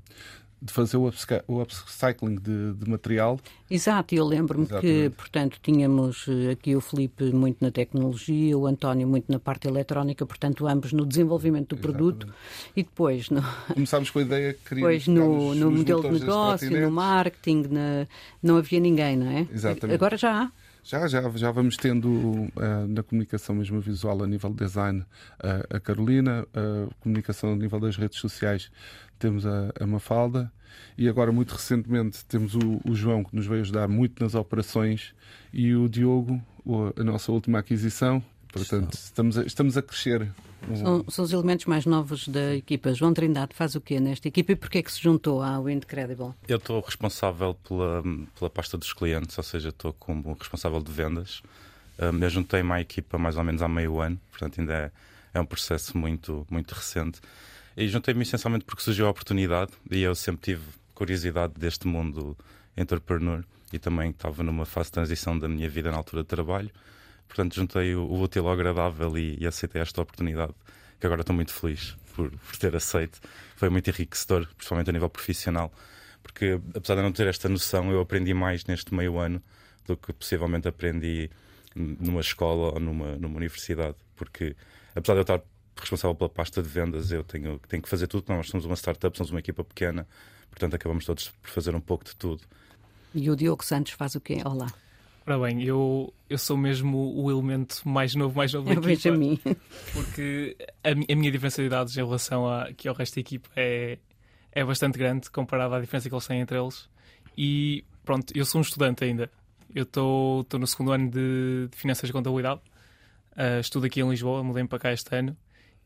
de 0.66 0.74
fazer 0.74 0.98
o, 0.98 1.12
o 1.48 1.62
upcycling 1.62 2.36
de, 2.36 2.74
de, 2.74 2.90
material. 2.90 3.40
Exato, 3.70 4.16
eu 4.16 4.26
lembro-me 4.26 4.66
que, 4.66 5.12
portanto, 5.12 5.60
tínhamos 5.62 6.26
eh, 6.28 6.52
aqui 6.52 6.76
o 6.76 6.82
Felipe 6.82 7.26
muito 7.26 7.58
na 7.62 7.70
tecnologia, 7.70 8.58
o 8.58 8.66
António 8.66 9.08
muito 9.08 9.32
na 9.32 9.40
parte 9.40 9.68
eletrónica, 9.68 10.26
portanto, 10.26 10.68
ambos 10.68 10.92
no 10.92 11.06
desenvolvimento 11.06 11.76
do 11.76 11.82
produto 11.82 12.28
e 12.76 12.82
depois... 12.82 13.30
No... 13.30 13.44
Começámos 13.74 14.10
com 14.10 14.20
a 14.20 14.22
ideia 14.24 14.54
que 14.54 14.70
queríamos... 14.70 15.06
Depois 15.06 15.08
no, 15.08 15.54
no 15.54 15.72
modelo 15.72 16.02
de 16.02 16.20
negócio, 16.20 16.82
no 16.82 16.92
marketing, 16.92 17.66
na... 17.70 18.08
não 18.42 18.58
havia 18.58 18.80
ninguém, 18.80 19.16
não 19.16 19.30
é? 19.30 19.48
Exatamente. 19.54 19.96
Agora 19.96 20.18
já 20.18 20.44
há. 20.44 20.65
Já, 20.86 21.08
já, 21.08 21.28
já 21.32 21.50
vamos 21.50 21.78
tendo 21.78 22.08
uh, 22.08 22.88
na 22.88 23.02
comunicação 23.02 23.56
mesmo 23.56 23.82
visual 23.82 24.22
a 24.22 24.28
nível 24.28 24.52
de 24.52 24.58
design 24.58 25.00
uh, 25.00 25.76
a 25.76 25.80
Carolina, 25.80 26.46
a 26.54 26.94
comunicação 27.00 27.54
a 27.54 27.56
nível 27.56 27.80
das 27.80 27.98
redes 27.98 28.20
sociais 28.20 28.70
temos 29.18 29.48
a, 29.48 29.74
a 29.80 29.88
Mafalda 29.88 30.52
e 30.96 31.10
agora 31.10 31.32
muito 31.32 31.56
recentemente 31.56 32.24
temos 32.26 32.54
o, 32.54 32.80
o, 32.88 32.94
João 32.94 33.24
que 33.24 33.36
nos 33.36 33.48
veio 33.48 33.62
ajudar 33.62 33.88
muito 33.88 34.24
nas 34.24 34.36
operações 34.36 35.16
e 35.52 35.74
o 35.74 35.90
Diogo, 35.90 36.40
a 36.96 37.04
nossa 37.04 37.32
última 37.32 37.58
aquisição. 37.58 38.24
Portanto, 38.54 38.94
estamos 38.94 39.40
a, 39.40 39.44
estamos 39.44 39.78
a 39.78 39.82
crescer 39.82 40.30
são, 40.76 41.06
são, 41.10 41.26
os 41.26 41.32
elementos 41.32 41.66
mais 41.66 41.86
novos 41.86 42.28
da 42.28 42.56
equipa. 42.56 42.94
João 42.94 43.14
Trindade 43.14 43.54
faz 43.54 43.76
o 43.76 43.82
quê 43.82 44.00
nesta 44.00 44.28
equipa 44.28 44.54
e 44.54 44.56
porquê 44.56 44.80
é 44.80 44.84
que 44.84 44.92
se 44.92 45.02
juntou 45.02 45.42
ao 45.42 45.70
Incredible? 45.70 46.34
Eu 46.48 46.58
estou 46.58 46.82
responsável 46.82 47.54
pela, 47.68 48.04
pela 48.38 48.50
pasta 48.50 48.78
dos 48.78 48.94
clientes, 48.94 49.38
ou 49.38 49.44
seja, 49.44 49.70
estou 49.70 49.94
como 49.94 50.34
responsável 50.34 50.82
de 50.82 50.92
vendas. 50.92 51.42
Um, 52.00 52.24
eu 52.24 52.30
juntei-me 52.30 52.72
à 52.72 52.82
equipa 52.82 53.18
mais 53.18 53.38
ou 53.38 53.44
menos 53.44 53.62
há 53.62 53.68
meio 53.68 54.00
ano, 54.00 54.20
portanto 54.32 54.60
ainda 54.60 54.74
é, 54.74 54.92
é 55.34 55.40
um 55.40 55.46
processo 55.46 55.98
muito, 55.98 56.46
muito 56.50 56.74
recente. 56.74 57.22
E 57.78 57.88
juntei-me 57.88 58.22
essencialmente 58.22 58.66
porque 58.66 58.82
surgiu 58.82 59.08
a 59.08 59.10
oportunidade 59.10 59.72
e 59.92 60.02
eu 60.02 60.16
sempre 60.16 60.42
tive 60.42 60.64
curiosidade 60.94 61.54
deste 61.58 61.88
mundo 61.88 62.38
entrepreneur 62.76 63.44
e 63.72 63.80
também 63.80 64.12
estava 64.12 64.44
numa 64.44 64.66
fase 64.66 64.88
de 64.88 64.94
transição 64.94 65.38
da 65.38 65.48
minha 65.48 65.70
vida 65.70 65.92
na 65.92 65.98
altura 65.98 66.24
de 66.24 66.28
trabalho 66.28 66.72
Portanto, 67.28 67.56
juntei 67.56 67.96
o, 67.96 68.12
útil 68.14 68.48
ao 68.48 68.54
agradável 68.54 69.18
e, 69.18 69.38
e, 69.40 69.48
aceitei 69.48 69.82
esta 69.82 70.02
oportunidade, 70.02 70.54
que 71.00 71.06
agora 71.06 71.22
estou 71.22 71.36
muito 71.36 71.54
feliz 71.54 71.96
por, 72.16 72.32
por 72.32 72.58
ter 72.58 72.76
aceito. 72.76 73.20
Foi 73.56 73.70
muito 73.70 73.90
enriquecedor, 73.90 74.48
principalmente 74.56 74.90
a 74.90 74.94
nível 74.94 75.10
profissional, 75.10 75.72
porque 76.24 76.60
apesar 76.74 76.96
de 76.96 77.02
não 77.02 77.12
ter 77.12 77.28
esta 77.28 77.50
noção, 77.50 77.92
eu 77.92 78.00
aprendi 78.00 78.34
mais 78.34 78.66
neste 78.66 78.94
meio 78.94 79.20
ano 79.20 79.42
do 79.86 79.96
que 79.96 80.14
possivelmente 80.14 80.68
aprendi 80.68 81.30
numa 81.76 82.22
escola 82.22 82.74
ou 82.74 82.80
numa, 82.80 83.16
numa 83.16 83.38
universidade. 83.38 83.96
Porque 84.16 84.56
apesar 84.96 85.14
de 85.14 85.20
eu 85.20 85.22
estar 85.22 85.42
responsável 85.78 86.16
pela 86.16 86.30
pasta 86.30 86.64
de 86.64 86.70
vendas, 86.70 87.12
eu 87.12 87.24
tenho, 87.24 87.60
tenho 87.68 87.84
que 87.84 87.90
fazer 87.90 88.08
tudo. 88.08 88.26
Nós 88.30 88.48
somos 88.48 88.66
uma 88.66 88.76
startup, 88.76 89.16
somos 89.16 89.32
uma 89.32 89.40
equipa 89.40 89.64
pequena, 89.64 90.08
portanto 90.50 90.76
acabamos 90.76 91.06
todos 91.06 91.30
por 91.42 91.50
fazer 91.50 91.76
um 91.76 91.82
pouco 91.82 92.06
de 92.06 92.16
tudo. 92.16 92.42
E 93.14 93.30
o 93.30 93.36
Diogo 93.36 93.64
Santos 93.64 93.94
faz 93.94 94.16
o 94.16 94.22
quê? 94.22 94.42
Olá. 94.44 94.68
Ora 95.28 95.40
bem, 95.40 95.64
eu, 95.64 96.14
eu 96.30 96.38
sou 96.38 96.56
mesmo 96.56 97.16
o 97.16 97.32
elemento 97.32 97.82
mais 97.88 98.14
novo, 98.14 98.38
mais 98.38 98.54
novo 98.54 98.68
da 98.68 98.76
eu 98.76 98.90
equipa. 98.92 99.18
mim. 99.18 99.40
Porque 99.92 100.56
a, 100.84 100.90
a, 100.90 101.16
minha 101.16 101.32
diferença 101.32 101.62
de 101.62 101.68
idades 101.68 101.98
em 101.98 102.04
relação 102.04 102.48
a, 102.48 102.66
aqui 102.66 102.88
ao 102.88 102.94
resto 102.94 103.16
da 103.16 103.22
equipa 103.22 103.50
é, 103.56 103.98
é 104.52 104.64
bastante 104.64 105.00
grande 105.00 105.32
comparada 105.32 105.76
à 105.76 105.82
diferença 105.82 106.08
que 106.08 106.14
eles 106.14 106.28
têm 106.28 106.42
entre 106.42 106.58
eles. 106.58 106.88
E 107.36 107.84
pronto, 108.04 108.32
eu 108.36 108.46
sou 108.46 108.60
um 108.60 108.62
estudante 108.62 109.04
ainda. 109.04 109.32
Eu 109.74 109.84
estou 109.84 110.46
no 110.60 110.68
segundo 110.68 110.92
ano 110.92 111.10
de, 111.10 111.68
de 111.72 111.76
Finanças 111.76 112.08
e 112.08 112.14
Contabilidade. 112.14 112.62
Uh, 113.32 113.60
estudo 113.60 113.88
aqui 113.88 114.02
em 114.02 114.10
Lisboa, 114.10 114.44
mudei-me 114.44 114.70
para 114.70 114.80
cá 114.80 114.94
este 114.94 115.14
ano. 115.16 115.36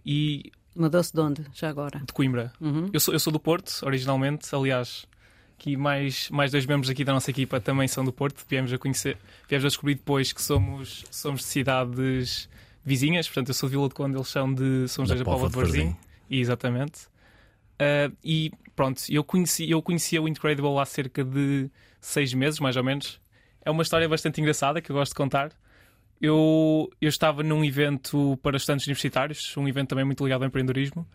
E 0.05 0.51
Mudou-se 0.75 1.13
de 1.13 1.19
onde, 1.19 1.45
já 1.53 1.69
agora? 1.69 1.99
De 1.99 2.13
Coimbra. 2.13 2.53
Uhum. 2.61 2.89
Eu, 2.93 2.99
sou, 2.99 3.13
eu 3.13 3.19
sou 3.19 3.33
do 3.33 3.39
Porto, 3.39 3.81
originalmente. 3.83 4.53
Aliás, 4.53 5.07
que 5.59 5.77
mais, 5.77 6.29
mais 6.29 6.51
dois 6.51 6.65
membros 6.65 6.89
aqui 6.89 7.03
da 7.03 7.13
nossa 7.13 7.29
equipa 7.29 7.59
também 7.59 7.87
são 7.87 8.03
do 8.03 8.11
Porto. 8.11 8.43
Viemos 8.47 8.73
a 8.73 8.77
conhecer, 8.77 9.17
viemos 9.47 9.65
a 9.65 9.67
descobrir 9.67 9.95
depois 9.95 10.33
que 10.33 10.41
somos, 10.41 11.05
somos 11.11 11.41
de 11.41 11.47
cidades 11.47 12.49
vizinhas. 12.83 13.27
Portanto, 13.27 13.49
eu 13.49 13.53
sou 13.53 13.69
de 13.69 13.75
Vila 13.75 13.89
de 13.89 13.93
Conde, 13.93 14.15
eles 14.15 14.27
são 14.29 14.51
de 14.51 14.87
São 14.87 15.05
José 15.05 15.19
da 15.19 15.25
Póvoa 15.25 15.49
de 15.49 15.55
Varzim. 15.55 15.95
Exatamente. 16.29 17.07
Uh, 17.75 18.15
e 18.23 18.51
pronto, 18.75 19.01
eu 19.09 19.23
conheci, 19.23 19.69
eu 19.69 19.81
conhecia 19.81 20.21
o 20.21 20.27
Incredible 20.27 20.77
há 20.79 20.85
cerca 20.85 21.23
de 21.23 21.69
seis 22.01 22.33
meses, 22.33 22.59
mais 22.59 22.75
ou 22.77 22.83
menos. 22.83 23.19
É 23.63 23.69
uma 23.69 23.83
história 23.83 24.07
bastante 24.07 24.39
engraçada 24.41 24.81
que 24.81 24.91
eu 24.91 24.95
gosto 24.95 25.11
de 25.11 25.15
contar. 25.15 25.51
Eu, 26.21 26.89
eu 26.99 27.07
estava 27.07 27.43
num 27.43 27.63
evento 27.63 28.37
para 28.41 28.57
estudantes 28.57 28.85
universitários, 28.87 29.55
um 29.55 29.67
evento 29.67 29.89
também 29.89 30.03
muito 30.03 30.23
ligado 30.23 30.41
ao 30.41 30.47
empreendedorismo, 30.47 31.07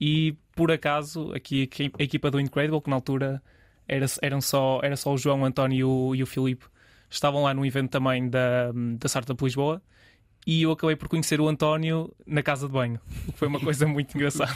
e 0.00 0.34
por 0.54 0.70
acaso, 0.70 1.32
aqui 1.34 1.68
a 1.98 2.02
equipa 2.02 2.30
do 2.30 2.40
Incredible, 2.40 2.80
que 2.80 2.88
na 2.88 2.96
altura 2.96 3.42
era, 3.88 4.06
eram 4.22 4.40
só, 4.40 4.80
era 4.82 4.96
só 4.96 5.12
o 5.12 5.18
João, 5.18 5.42
o 5.42 5.44
António 5.44 6.14
e 6.14 6.22
o 6.22 6.26
Filipe, 6.26 6.66
estavam 7.08 7.42
lá 7.42 7.54
num 7.54 7.64
evento 7.64 7.90
também 7.90 8.28
da, 8.28 8.72
da 8.98 9.08
Startup 9.08 9.42
Lisboa, 9.42 9.82
e 10.46 10.62
eu 10.62 10.70
acabei 10.70 10.94
por 10.94 11.08
conhecer 11.08 11.40
o 11.40 11.48
António 11.48 12.14
na 12.24 12.42
casa 12.42 12.66
de 12.66 12.72
banho. 12.72 13.00
Foi 13.34 13.48
uma 13.48 13.58
coisa 13.58 13.86
muito 13.86 14.14
engraçada. 14.16 14.54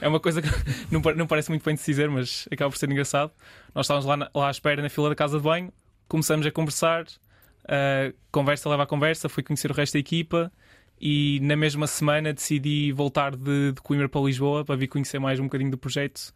É 0.00 0.06
uma 0.06 0.20
coisa 0.20 0.40
que 0.40 0.48
não, 0.90 1.00
não 1.16 1.26
parece 1.26 1.50
muito 1.50 1.64
bem 1.64 1.74
de 1.74 1.80
se 1.80 1.90
dizer, 1.90 2.08
mas 2.08 2.48
acaba 2.50 2.70
por 2.70 2.78
ser 2.78 2.90
engraçado. 2.90 3.32
Nós 3.74 3.86
estávamos 3.86 4.06
lá, 4.06 4.16
na, 4.16 4.30
lá 4.32 4.48
à 4.48 4.50
espera 4.50 4.80
na 4.80 4.88
fila 4.88 5.08
da 5.08 5.14
casa 5.14 5.38
de 5.38 5.44
banho, 5.44 5.72
começamos 6.06 6.46
a 6.46 6.50
conversar, 6.50 7.02
uh, 7.02 8.14
conversa 8.30 8.68
leva 8.68 8.84
a 8.84 8.86
conversa, 8.86 9.28
fui 9.28 9.42
conhecer 9.42 9.70
o 9.70 9.74
resto 9.74 9.94
da 9.94 9.98
equipa 9.98 10.52
e 11.00 11.38
na 11.42 11.56
mesma 11.56 11.86
semana 11.86 12.32
decidi 12.32 12.92
voltar 12.92 13.36
de, 13.36 13.72
de 13.72 13.80
Coimbra 13.82 14.08
para 14.08 14.20
Lisboa 14.20 14.64
para 14.64 14.76
vir 14.76 14.88
conhecer 14.88 15.18
mais 15.18 15.38
um 15.38 15.44
bocadinho 15.44 15.70
do 15.70 15.78
projeto 15.78 16.32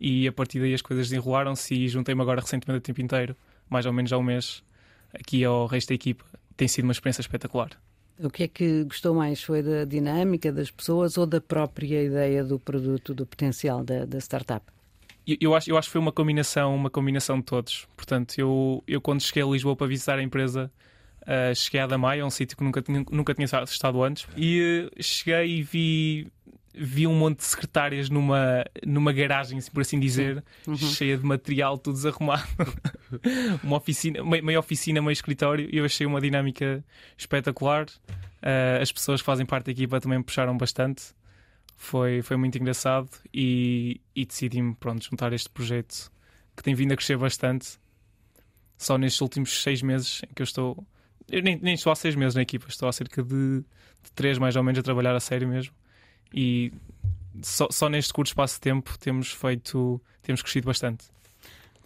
e 0.00 0.26
a 0.28 0.32
partir 0.32 0.60
daí 0.60 0.74
as 0.74 0.82
coisas 0.82 1.08
desenrolaram-se 1.08 1.74
e 1.74 1.88
juntei-me 1.88 2.22
agora 2.22 2.40
recentemente 2.40 2.78
a 2.78 2.80
tempo 2.80 3.00
inteiro, 3.00 3.36
mais 3.68 3.86
ou 3.86 3.92
menos 3.92 4.12
há 4.12 4.18
um 4.18 4.22
mês, 4.22 4.62
aqui 5.12 5.44
ao 5.44 5.66
resto 5.66 5.88
da 5.88 5.94
equipa. 5.94 6.24
Tem 6.56 6.68
sido 6.68 6.84
uma 6.84 6.92
experiência 6.92 7.20
espetacular. 7.20 7.70
O 8.18 8.30
que 8.30 8.44
é 8.44 8.48
que 8.48 8.84
gostou 8.84 9.14
mais? 9.14 9.42
Foi 9.42 9.62
da 9.62 9.84
dinâmica 9.84 10.50
das 10.50 10.70
pessoas 10.70 11.18
ou 11.18 11.26
da 11.26 11.40
própria 11.40 12.02
ideia 12.02 12.42
do 12.42 12.58
produto, 12.58 13.12
do 13.12 13.26
potencial 13.26 13.84
da, 13.84 14.06
da 14.06 14.18
startup? 14.18 14.64
Eu, 15.26 15.36
eu, 15.40 15.54
acho, 15.54 15.70
eu 15.70 15.76
acho 15.76 15.88
que 15.88 15.92
foi 15.92 16.00
uma 16.00 16.12
combinação, 16.12 16.74
uma 16.74 16.88
combinação 16.88 17.38
de 17.38 17.44
todos. 17.44 17.86
Portanto, 17.94 18.38
eu, 18.38 18.82
eu 18.86 19.00
quando 19.00 19.20
cheguei 19.20 19.42
a 19.42 19.46
Lisboa 19.46 19.76
para 19.76 19.86
visitar 19.86 20.18
a 20.18 20.22
empresa, 20.22 20.70
uh, 21.26 21.54
cheguei 21.54 21.80
a 21.80 21.86
Damaia, 21.86 22.24
um 22.24 22.30
sítio 22.30 22.56
que 22.56 22.64
nunca, 22.64 22.82
nunca 23.10 23.34
tinha 23.34 23.46
estado 23.46 24.02
antes, 24.02 24.26
e 24.36 24.88
uh, 24.90 25.02
cheguei 25.02 25.58
e 25.58 25.62
vi, 25.62 26.32
vi 26.74 27.06
um 27.06 27.14
monte 27.14 27.38
de 27.38 27.44
secretárias 27.44 28.08
numa, 28.08 28.64
numa 28.84 29.12
garagem, 29.12 29.60
por 29.72 29.80
assim 29.80 29.98
dizer, 29.98 30.42
uhum. 30.66 30.76
cheia 30.76 31.16
de 31.16 31.24
material, 31.24 31.78
tudo 31.78 31.94
desarrumado. 31.94 32.46
uma 33.62 33.76
oficina, 33.76 34.22
meio 34.24 34.58
oficina, 34.58 35.00
meio 35.00 35.12
escritório, 35.12 35.68
e 35.72 35.78
eu 35.78 35.84
achei 35.84 36.06
uma 36.06 36.20
dinâmica 36.20 36.84
espetacular. 37.16 37.86
Uh, 38.42 38.80
as 38.80 38.92
pessoas 38.92 39.20
que 39.20 39.26
fazem 39.26 39.44
parte 39.46 39.66
da 39.66 39.72
equipa 39.72 40.00
também 40.00 40.18
me 40.18 40.24
puxaram 40.24 40.56
bastante. 40.56 41.14
Foi, 41.76 42.22
foi 42.22 42.36
muito 42.36 42.56
engraçado 42.56 43.10
e, 43.32 44.00
e 44.14 44.24
decidi-me 44.24 44.74
pronto, 44.74 45.04
juntar 45.04 45.32
este 45.34 45.50
projeto 45.50 46.10
que 46.56 46.62
tem 46.62 46.74
vindo 46.74 46.92
a 46.92 46.96
crescer 46.96 47.18
bastante. 47.18 47.78
Só 48.78 48.96
nestes 48.96 49.20
últimos 49.20 49.62
seis 49.62 49.82
meses 49.82 50.22
em 50.28 50.34
que 50.34 50.42
eu 50.42 50.44
estou. 50.44 50.86
Eu 51.30 51.42
nem, 51.42 51.58
nem 51.60 51.74
estou 51.74 51.92
há 51.92 51.96
seis 51.96 52.14
meses 52.14 52.34
na 52.34 52.42
equipa, 52.42 52.66
estou 52.68 52.88
há 52.88 52.92
cerca 52.92 53.22
de, 53.22 53.60
de 54.02 54.12
três 54.14 54.38
mais 54.38 54.56
ou 54.56 54.62
menos 54.62 54.78
a 54.78 54.82
trabalhar 54.82 55.14
a 55.14 55.20
sério 55.20 55.48
mesmo 55.48 55.74
e 56.32 56.72
só, 57.42 57.68
só 57.70 57.88
neste 57.88 58.12
curto 58.12 58.28
espaço 58.28 58.54
de 58.54 58.60
tempo 58.60 58.98
temos 58.98 59.32
feito, 59.32 60.00
temos 60.22 60.42
crescido 60.42 60.66
bastante. 60.66 61.06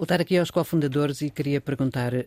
Voltar 0.00 0.18
aqui 0.18 0.38
aos 0.38 0.50
cofundadores 0.50 1.20
e 1.20 1.28
queria 1.28 1.60
perguntar 1.60 2.14
uh, 2.14 2.24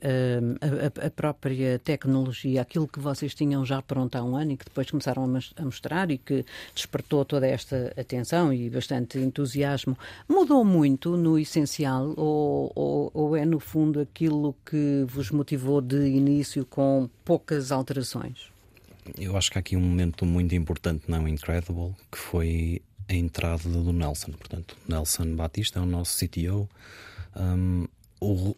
a, 0.62 1.08
a, 1.08 1.10
própria 1.10 1.80
tecnologia, 1.80 2.62
aquilo 2.62 2.88
que 2.88 3.00
vocês 3.00 3.34
tinham 3.34 3.66
já 3.66 3.82
pronto 3.82 4.16
há 4.16 4.24
um 4.24 4.36
ano 4.36 4.52
e 4.52 4.58
que 4.58 4.66
depois 4.66 4.92
começaram 4.92 5.24
a 5.24 5.64
mostrar 5.66 6.12
e 6.12 6.20
que 6.20 6.46
despertou 6.76 7.26
toda 7.26 7.48
esta 7.48 7.92
atenção 7.98 8.54
e 8.54 8.70
bastante 8.70 9.18
entusiasmo, 9.18 9.98
mudou 10.30 10.64
muito 10.64 11.18
no 11.18 11.40
essencial 11.40 12.14
ou, 12.16 12.72
ou, 12.76 13.12
ou 13.12 13.36
é 13.36 13.44
no 13.44 13.60
fundo 13.60 14.00
aquilo 14.00 14.56
que 14.64 15.04
vos 15.08 15.32
motivou 15.32 15.82
de 15.82 16.10
início 16.10 16.68
com 16.68 17.10
poucas 17.26 17.72
alterações? 17.72 18.52
eu 19.18 19.36
acho 19.36 19.52
que 19.52 19.58
há 19.58 19.62
aqui 19.62 19.76
um 19.76 19.82
momento 19.82 20.28
muito 20.28 20.54
importante 20.54 21.06
não 21.08 21.28
Incredible, 21.28 21.96
que 22.12 22.20
foi 22.20 22.84
a 23.10 23.16
entrada 23.16 23.68
do 23.68 23.92
Nelson. 23.92 24.32
Portanto, 24.32 24.78
Nelson 24.88 25.36
Batista 25.36 25.80
é 25.80 25.82
o 25.82 25.88
nosso 25.88 26.24
CTO. 26.24 26.70
Um, 27.36 27.88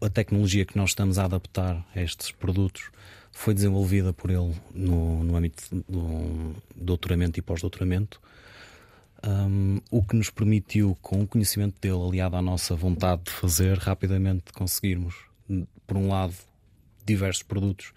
a 0.02 0.10
tecnologia 0.10 0.66
que 0.66 0.78
nós 0.78 0.92
estamos 0.92 1.18
a 1.18 1.26
adaptar 1.26 1.86
a 1.96 2.02
estes 2.02 2.32
produtos 2.32 2.92
foi 3.32 3.54
desenvolvida 3.54 4.14
por 4.14 4.30
ele 4.30 4.54
no, 4.74 5.24
no 5.24 5.36
âmbito 5.36 5.64
do 5.90 6.56
doutoramento 6.76 7.40
e 7.40 7.42
pós-doutoramento. 7.42 8.22
Um, 9.26 9.82
o 9.90 10.04
que 10.04 10.16
nos 10.16 10.30
permitiu, 10.30 10.96
com 11.02 11.24
o 11.24 11.28
conhecimento 11.28 11.76
dele 11.82 12.02
aliado 12.08 12.36
à 12.36 12.42
nossa 12.42 12.76
vontade 12.76 13.24
de 13.24 13.32
fazer, 13.32 13.78
rapidamente 13.80 14.54
conseguirmos, 14.54 15.16
por 15.88 15.98
um 15.98 16.10
lado, 16.10 16.36
diversos 17.06 17.44
produtos 17.44 17.92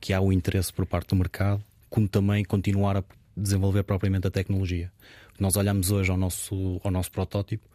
que 0.00 0.12
há 0.12 0.20
o 0.20 0.32
interesse 0.32 0.72
por 0.72 0.84
parte 0.84 1.08
do 1.08 1.16
mercado, 1.16 1.64
como 1.88 2.08
também 2.08 2.44
continuar 2.44 2.96
a 2.96 3.04
desenvolver 3.36 3.84
propriamente 3.84 4.26
a 4.26 4.30
tecnologia. 4.30 4.92
Nós 5.38 5.56
olhamos 5.56 5.90
hoje 5.90 6.10
ao 6.10 6.16
nosso, 6.16 6.80
ao 6.82 6.90
nosso 6.90 7.10
protótipo 7.10 7.66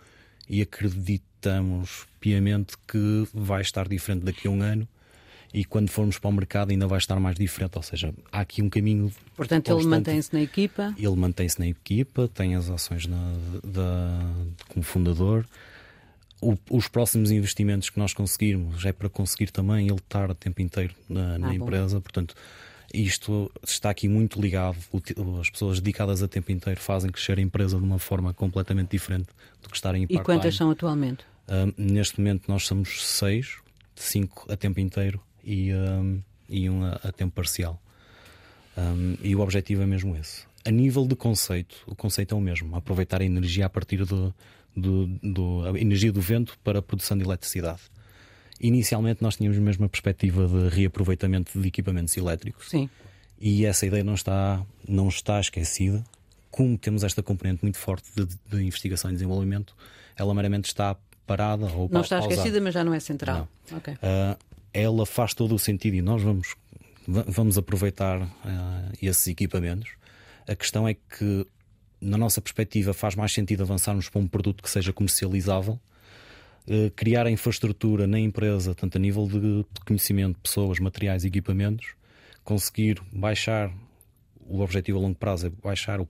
e 0.49 0.61
acreditamos 0.61 2.07
piamente 2.19 2.75
que 2.87 3.27
vai 3.33 3.61
estar 3.61 3.87
diferente 3.87 4.23
daqui 4.23 4.47
a 4.47 4.51
um 4.51 4.61
ano 4.61 4.87
e 5.53 5.63
quando 5.63 5.89
formos 5.89 6.19
para 6.19 6.29
o 6.29 6.33
mercado 6.33 6.71
ainda 6.71 6.87
vai 6.87 6.97
estar 6.97 7.19
mais 7.19 7.35
diferente. 7.35 7.75
Ou 7.75 7.83
seja, 7.83 8.13
há 8.31 8.41
aqui 8.41 8.61
um 8.61 8.69
caminho. 8.69 9.11
Portanto, 9.35 9.71
ele 9.71 9.87
mantém-se 9.87 10.33
na 10.33 10.41
equipa? 10.41 10.93
Ele 10.97 11.15
mantém-se 11.15 11.59
na 11.59 11.67
equipa, 11.67 12.27
tem 12.27 12.55
as 12.55 12.69
ações 12.69 13.07
na, 13.07 13.33
da, 13.63 14.19
como 14.69 14.83
fundador. 14.83 15.45
O, 16.41 16.55
os 16.69 16.87
próximos 16.87 17.31
investimentos 17.31 17.89
que 17.89 17.97
nós 17.97 18.13
conseguirmos 18.13 18.85
é 18.85 18.91
para 18.91 19.09
conseguir 19.09 19.49
também 19.49 19.87
ele 19.87 19.95
estar 19.95 20.29
o 20.29 20.35
tempo 20.35 20.61
inteiro 20.61 20.93
na, 21.09 21.39
na 21.39 21.49
ah, 21.49 21.55
empresa, 21.55 21.99
portanto, 21.99 22.35
isto 22.93 23.51
está 23.63 23.89
aqui 23.89 24.07
muito 24.07 24.41
ligado. 24.41 24.77
As 25.39 25.49
pessoas 25.49 25.79
dedicadas 25.79 26.23
a 26.23 26.27
tempo 26.27 26.51
inteiro 26.51 26.79
fazem 26.79 27.11
crescer 27.11 27.37
a 27.37 27.41
empresa 27.41 27.77
de 27.77 27.83
uma 27.83 27.99
forma 27.99 28.33
completamente 28.33 28.91
diferente 28.91 29.27
do 29.61 29.69
que 29.69 29.75
estarem 29.75 30.03
em 30.03 30.07
E 30.09 30.19
quantas 30.19 30.55
são 30.55 30.71
atualmente? 30.71 31.25
Um, 31.49 31.73
neste 31.77 32.19
momento 32.19 32.47
nós 32.47 32.65
somos 32.65 33.05
seis, 33.05 33.57
cinco 33.95 34.45
a 34.51 34.57
tempo 34.57 34.79
inteiro 34.79 35.21
e, 35.43 35.73
um, 35.73 36.21
e 36.49 36.69
um 36.69 36.83
a, 36.83 36.93
a 37.03 37.11
tempo 37.11 37.33
parcial. 37.33 37.81
Um, 38.77 39.17
e 39.21 39.35
o 39.35 39.39
objetivo 39.39 39.81
é 39.81 39.85
mesmo 39.85 40.15
esse. 40.15 40.45
A 40.65 40.71
nível 40.71 41.07
de 41.07 41.15
conceito, 41.15 41.77
o 41.87 41.95
conceito 41.95 42.35
é 42.35 42.37
o 42.37 42.41
mesmo: 42.41 42.75
aproveitar 42.75 43.21
a 43.21 43.25
energia 43.25 43.65
a 43.65 43.69
partir 43.69 44.05
do, 44.05 44.33
do, 44.75 45.63
a 45.65 45.79
energia 45.79 46.11
do 46.11 46.21
vento 46.21 46.57
para 46.63 46.79
a 46.79 46.81
produção 46.81 47.17
de 47.17 47.23
eletricidade. 47.23 47.81
Inicialmente 48.59 49.21
nós 49.21 49.35
tínhamos 49.35 49.57
mesmo 49.59 49.85
a 49.85 49.89
perspectiva 49.89 50.47
de 50.47 50.69
reaproveitamento 50.69 51.59
de 51.59 51.67
equipamentos 51.67 52.15
elétricos. 52.17 52.69
Sim. 52.69 52.89
E 53.39 53.65
essa 53.65 53.85
ideia 53.85 54.03
não 54.03 54.15
está, 54.15 54.65
não 54.87 55.07
está 55.07 55.39
esquecida. 55.39 56.03
Como 56.49 56.77
temos 56.77 57.03
esta 57.03 57.21
componente 57.21 57.63
muito 57.63 57.77
forte 57.77 58.09
de, 58.15 58.25
de 58.25 58.63
investigação 58.63 59.11
e 59.11 59.13
desenvolvimento, 59.13 59.75
ela 60.15 60.33
meramente 60.33 60.65
está 60.65 60.95
parada 61.25 61.65
ou 61.67 61.87
Não 61.89 62.01
está 62.01 62.19
esquecida, 62.19 62.59
mas 62.59 62.73
já 62.73 62.83
não 62.83 62.93
é 62.93 62.99
central. 62.99 63.47
Não. 63.69 63.77
Okay. 63.77 63.93
Uh, 63.95 64.37
ela 64.73 65.05
faz 65.05 65.33
todo 65.33 65.53
o 65.53 65.59
sentido 65.59 65.95
e 65.95 66.01
nós 66.01 66.23
vamos, 66.23 66.55
vamos 67.07 67.57
aproveitar 67.57 68.21
uh, 68.21 68.27
esses 69.01 69.27
equipamentos. 69.27 69.91
A 70.47 70.55
questão 70.55 70.87
é 70.87 70.93
que 70.93 71.45
na 72.01 72.17
nossa 72.17 72.41
perspectiva, 72.41 72.93
faz 72.93 73.15
mais 73.15 73.33
sentido 73.33 73.63
avançarmos 73.63 74.09
para 74.09 74.21
um 74.21 74.27
produto 74.27 74.63
que 74.63 74.69
seja 74.69 74.93
comercializável, 74.93 75.79
eh, 76.67 76.91
criar 76.95 77.25
a 77.25 77.31
infraestrutura 77.31 78.05
na 78.05 78.19
empresa, 78.19 78.75
tanto 78.75 78.97
a 78.97 78.99
nível 78.99 79.27
de 79.27 79.65
conhecimento, 79.85 80.39
pessoas, 80.39 80.79
materiais 80.79 81.23
e 81.23 81.27
equipamentos, 81.27 81.95
conseguir 82.43 83.01
baixar 83.11 83.71
o 84.49 84.61
objetivo 84.61 84.97
a 84.97 85.01
longo 85.01 85.15
prazo 85.15 85.47
é 85.47 85.49
baixar 85.49 85.99
o 85.99 86.07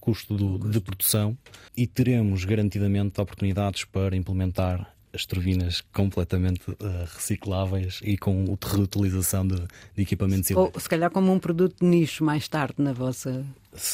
custo 0.00 0.36
do, 0.36 0.70
de 0.70 0.80
produção 0.80 1.36
e 1.76 1.86
teremos 1.86 2.44
garantidamente 2.44 3.20
oportunidades 3.20 3.84
para 3.84 4.16
implementar 4.16 4.94
as 5.12 5.26
turbinas 5.26 5.80
completamente 5.92 6.70
uh, 6.70 6.76
recicláveis 7.12 8.00
e 8.04 8.16
com 8.16 8.44
a 8.44 8.68
reutilização 8.68 9.46
de, 9.46 9.56
de 9.56 10.02
equipamentos 10.02 10.50
Ou 10.52 10.72
se 10.78 10.88
calhar 10.88 11.10
como 11.10 11.32
um 11.32 11.38
produto 11.38 11.80
de 11.80 11.86
nicho 11.86 12.22
mais 12.22 12.46
tarde 12.46 12.76
na 12.78 12.92
vossa 12.92 13.44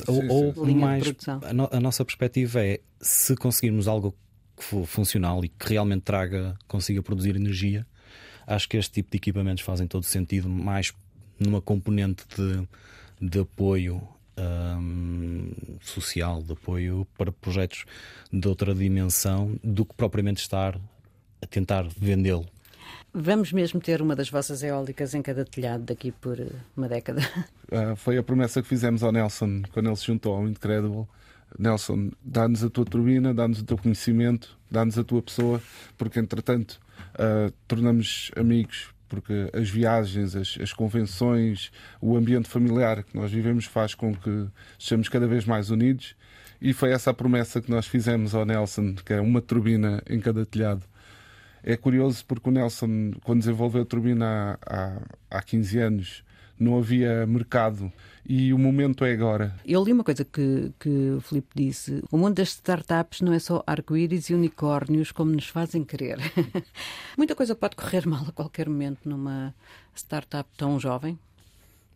ou, 0.06 0.54
ou 0.54 0.66
mais 0.74 1.04
a, 1.26 1.52
no, 1.54 1.68
a, 1.72 1.80
nossa 1.80 2.04
perspectiva 2.04 2.62
é 2.62 2.80
se 3.00 3.34
conseguirmos 3.34 3.88
algo 3.88 4.14
que 4.56 4.64
for 4.64 4.86
funcional 4.86 5.44
e 5.44 5.48
que 5.48 5.70
realmente 5.70 6.02
traga, 6.02 6.56
consiga 6.66 7.02
produzir 7.02 7.36
energia, 7.36 7.86
acho 8.46 8.68
que 8.68 8.76
este 8.76 8.94
tipo 8.94 9.10
de 9.10 9.16
equipamentos 9.16 9.62
fazem 9.62 9.86
todo 9.86 10.04
sentido 10.04 10.48
mais 10.48 10.92
numa 11.38 11.60
componente 11.60 12.24
de, 12.36 12.66
de 13.20 13.40
apoio 13.40 14.02
hum, 14.38 15.52
social, 15.80 16.42
de 16.42 16.52
apoio 16.52 17.06
para 17.16 17.30
projetos 17.32 17.84
de 18.32 18.46
outra 18.48 18.74
dimensão 18.74 19.58
do 19.62 19.84
que 19.84 19.94
propriamente 19.94 20.40
estar 20.40 20.78
a 21.42 21.46
tentar 21.46 21.86
vendê-lo. 21.96 22.46
Vamos 23.12 23.52
mesmo 23.52 23.80
ter 23.80 24.02
uma 24.02 24.14
das 24.14 24.28
vossas 24.28 24.62
eólicas 24.62 25.14
em 25.14 25.22
cada 25.22 25.44
telhado 25.44 25.84
daqui 25.84 26.12
por 26.12 26.38
uma 26.76 26.88
década. 26.88 27.22
Uh, 27.72 27.96
foi 27.96 28.18
a 28.18 28.22
promessa 28.22 28.62
que 28.62 28.68
fizemos 28.68 29.02
ao 29.02 29.10
Nelson 29.10 29.62
quando 29.72 29.88
ele 29.88 29.96
se 29.96 30.06
juntou 30.06 30.34
ao 30.34 30.46
Incredible. 30.46 31.06
Nelson, 31.58 32.10
dá-nos 32.22 32.62
a 32.62 32.70
tua 32.70 32.84
turbina, 32.84 33.32
dá-nos 33.32 33.60
o 33.60 33.64
teu 33.64 33.78
conhecimento, 33.78 34.58
dá-nos 34.70 34.98
a 34.98 35.04
tua 35.04 35.22
pessoa, 35.22 35.60
porque 35.96 36.18
entretanto 36.18 36.80
uh, 37.14 37.52
tornamos 37.66 38.30
amigos, 38.36 38.90
porque 39.08 39.50
as 39.52 39.68
viagens, 39.68 40.34
as, 40.34 40.58
as, 40.60 40.72
convenções, 40.72 41.70
o 42.00 42.16
ambiente 42.16 42.48
familiar 42.48 43.02
que 43.02 43.16
nós 43.16 43.30
vivemos 43.30 43.64
faz 43.64 43.94
com 43.94 44.14
que 44.14 44.48
estejamos 44.78 45.08
cada 45.08 45.26
vez 45.26 45.44
mais 45.44 45.70
unidos. 45.70 46.14
E 46.60 46.72
foi 46.72 46.90
essa 46.90 47.10
a 47.10 47.14
promessa 47.14 47.60
que 47.60 47.70
nós 47.70 47.86
fizemos 47.86 48.34
ao 48.34 48.44
Nelson, 48.44 48.94
que 48.94 49.12
é 49.12 49.20
uma 49.20 49.40
turbina 49.40 50.02
em 50.08 50.18
cada 50.20 50.44
telhado. 50.44 50.82
É 51.62 51.76
curioso 51.76 52.24
porque 52.26 52.48
o 52.48 52.52
Nelson, 52.52 53.12
quando 53.24 53.40
desenvolveu 53.40 53.82
a 53.82 53.84
turbina 53.84 54.58
há, 54.66 54.98
há, 55.30 55.38
há 55.38 55.42
15 55.42 55.78
anos, 55.78 56.24
não 56.58 56.78
havia 56.78 57.26
mercado 57.26 57.92
e 58.28 58.52
o 58.52 58.58
momento 58.58 59.04
é 59.04 59.12
agora. 59.12 59.54
Eu 59.64 59.84
li 59.84 59.92
uma 59.92 60.02
coisa 60.02 60.24
que, 60.24 60.72
que 60.80 61.10
o 61.10 61.20
Filipe 61.20 61.48
disse: 61.54 62.02
o 62.10 62.18
mundo 62.18 62.34
das 62.34 62.48
startups 62.48 63.20
não 63.20 63.32
é 63.32 63.38
só 63.38 63.62
arco-íris 63.66 64.30
e 64.30 64.34
unicórnios 64.34 65.12
como 65.12 65.30
nos 65.30 65.46
fazem 65.46 65.84
crer. 65.84 66.18
Muita 67.16 67.34
coisa 67.34 67.54
pode 67.54 67.76
correr 67.76 68.06
mal 68.06 68.24
a 68.28 68.32
qualquer 68.32 68.68
momento 68.68 69.08
numa 69.08 69.54
startup 69.94 70.48
tão 70.56 70.80
jovem. 70.80 71.18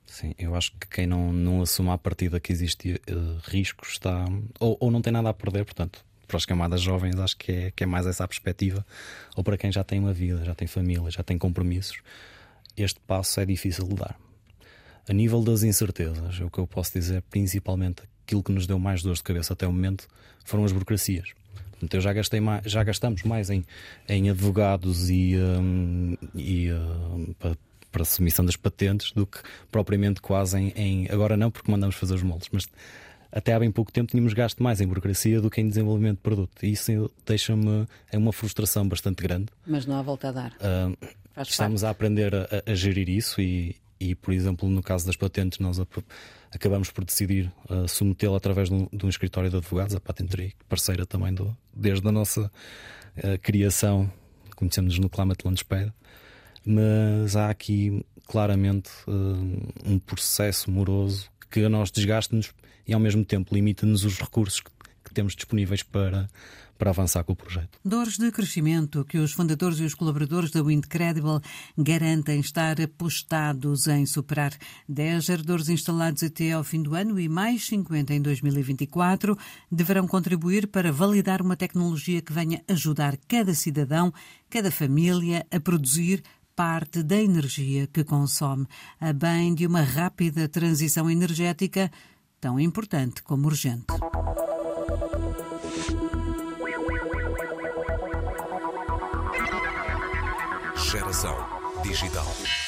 Sim, 0.07 0.35
eu 0.39 0.55
acho 0.55 0.73
que 0.73 0.89
quem 0.89 1.07
não, 1.07 1.33
não 1.33 1.63
assume 1.63 1.91
a 1.91 1.99
partida 1.99 2.41
que 2.41 2.53
existe 2.53 3.01
uh, 3.11 3.39
risco 3.45 3.85
está. 3.87 4.25
Ou, 4.59 4.77
ou 4.81 4.91
não 4.91 5.03
tem 5.03 5.13
nada 5.13 5.29
a 5.29 5.35
perder, 5.35 5.65
portanto, 5.65 6.05
para 6.27 6.37
as 6.37 6.45
camadas 6.45 6.81
jovens, 6.81 7.19
acho 7.19 7.37
que 7.37 7.51
é, 7.51 7.71
que 7.73 7.83
é 7.83 7.87
mais 7.87 8.07
essa 8.07 8.25
a 8.25 8.29
perspectiva. 8.29 8.87
Ou 9.37 9.43
para 9.43 9.57
quem 9.57 9.73
já 9.73 9.83
tem 9.83 9.99
uma 9.99 10.13
vida, 10.13 10.45
já 10.45 10.55
tem 10.55 10.69
família, 10.69 11.11
já 11.11 11.23
tem 11.25 11.37
compromissos, 11.37 12.01
este 12.77 13.01
passo 13.01 13.41
é 13.41 13.45
difícil 13.45 13.87
de 13.89 13.95
dar. 13.97 14.17
A 15.09 15.13
nível 15.13 15.43
das 15.43 15.63
incertezas, 15.63 16.41
o 16.41 16.51
que 16.51 16.59
eu 16.59 16.67
posso 16.67 16.93
dizer, 16.93 17.23
principalmente 17.31 18.03
aquilo 18.25 18.43
que 18.43 18.53
nos 18.53 18.67
deu 18.67 18.79
mais 18.79 19.03
dor 19.03 19.15
de 19.15 19.23
cabeça 19.23 19.53
até 19.53 19.67
o 19.67 19.73
momento, 19.73 20.07
foram 20.45 20.65
as 20.65 20.73
burocracias. 20.73 21.33
Portanto, 21.73 21.95
eu 21.95 22.01
já, 22.01 22.13
gastei 22.13 22.41
mais, 22.41 22.65
já 22.65 22.85
gastamos 22.85 23.23
mais 23.23 23.51
em, 23.51 23.65
em 24.09 24.31
advogados 24.31 25.09
e, 25.09 25.37
um, 25.37 26.17
e 26.35 26.71
um, 26.71 27.35
para, 27.39 27.57
para 27.91 28.03
a 28.03 28.05
submissão 28.05 28.45
das 28.45 28.57
patentes 28.57 29.13
do 29.13 29.27
que 29.27 29.39
propriamente 29.71 30.21
quase 30.21 30.59
em, 30.59 30.73
em, 30.77 31.09
Agora 31.11 31.37
não, 31.37 31.51
porque 31.51 31.71
mandamos 31.71 31.97
fazer 31.97 32.15
os 32.15 32.23
moldes, 32.23 32.49
mas 32.53 32.67
até 33.33 33.55
há 33.55 33.59
bem 33.59 33.71
pouco 33.71 33.91
tempo 33.93 34.11
tínhamos 34.11 34.35
gasto 34.35 34.63
mais 34.63 34.81
em 34.81 34.87
burocracia 34.87 35.41
do 35.41 35.49
que 35.49 35.61
em 35.61 35.69
desenvolvimento 35.69 36.17
de 36.17 36.23
produto. 36.23 36.65
E 36.65 36.73
isso 36.73 37.11
deixa-me. 37.25 37.87
é 38.11 38.19
uma 38.19 38.33
frustração 38.33 38.87
bastante 38.87 39.23
grande. 39.23 39.47
Mas 39.67 39.87
não 39.87 39.97
há 39.97 40.03
volta 40.03 40.29
a 40.29 40.33
dar. 40.33 40.53
Uh, 40.53 40.97
estamos 41.41 41.83
parte. 41.83 41.87
a 41.87 41.91
aprender 41.91 42.35
a, 42.35 42.63
a, 42.67 42.75
gerir 42.75 43.09
isso 43.09 43.41
e, 43.41 43.77
e, 44.01 44.15
por 44.15 44.33
exemplo, 44.33 44.67
no 44.69 44.83
caso 44.83 45.05
das 45.05 45.15
patentes, 45.15 45.59
nós 45.59 45.79
acabamos 46.51 46.91
por 46.91 47.05
decidir 47.05 47.53
uh, 47.69 47.87
submetê-la 47.87 48.39
através 48.39 48.71
de 48.71 48.75
um, 48.75 48.89
de 48.91 49.05
um, 49.05 49.09
escritório 49.11 49.51
de 49.51 49.57
advogados, 49.59 49.95
a 49.95 50.01
Patenteria, 50.01 50.53
parceira 50.69 51.05
também 51.05 51.35
do, 51.35 51.55
desde 51.75 52.09
a 52.09 52.11
nossa 52.11 52.43
uh, 52.47 53.39
criação, 53.43 54.11
conhecemos-nos 54.57 54.99
no 54.99 55.11
Climate 55.11 55.45
Launchpad. 55.45 55.93
Mas 56.65 57.37
há 57.37 57.51
aqui 57.51 58.05
claramente 58.27 58.91
uh, 59.07 59.69
um 59.85 59.99
processo 59.99 60.71
moroso 60.71 61.31
que 61.51 61.63
a 61.63 61.69
nós 61.69 61.91
desgasta-nos 61.91 62.55
e 62.87 62.95
ao 62.95 63.01
mesmo 63.01 63.25
tempo 63.25 63.55
limita-nos 63.55 64.05
os 64.05 64.19
recursos 64.19 64.61
que, 64.61 64.71
que 65.05 65.13
temos 65.13 65.35
disponíveis 65.35 65.83
para, 65.83 66.29
para 66.81 66.91
avançar 66.91 67.23
com 67.25 67.35
o 67.35 67.37
projeto. 67.37 67.79
Dores 67.85 68.17
de 68.17 68.33
crescimento 68.33 69.05
que 69.05 69.19
os 69.19 69.33
fundadores 69.33 69.79
e 69.81 69.85
os 69.85 69.93
colaboradores 69.93 70.51
da 70.51 70.63
Windcredible 70.63 71.41
garantem 71.77 72.41
estar 72.41 72.81
apostados 72.81 73.87
em 73.87 74.07
superar 74.07 74.55
10 74.89 75.25
geradores 75.25 75.69
instalados 75.69 76.23
até 76.23 76.53
ao 76.53 76.65
fim 76.65 76.83
do 76.83 76.95
ano 76.95 77.21
e 77.21 77.29
mais 77.29 77.67
50 77.67 78.15
em 78.15 78.23
2024 78.23 79.37
deverão 79.71 80.09
contribuir 80.09 80.69
para 80.69 80.91
validar 80.91 81.43
uma 81.43 81.55
tecnologia 81.55 82.23
que 82.23 82.33
venha 82.33 82.65
ajudar 82.67 83.19
cada 83.29 83.53
cidadão, 83.53 84.11
cada 84.49 84.71
família 84.71 85.47
a 85.51 85.61
produzir 85.61 86.23
parte 86.57 87.03
da 87.03 87.17
energia 87.17 87.87
que 87.89 88.05
consome, 88.05 88.67
a 88.99 89.13
bem 89.13 89.55
de 89.55 89.67
uma 89.67 89.83
rápida 89.83 90.49
transição 90.49 91.11
energética 91.11 91.91
tão 92.41 92.59
importante 92.59 93.23
como 93.23 93.49
urgente. 93.49 93.85
Digital. 101.91 102.60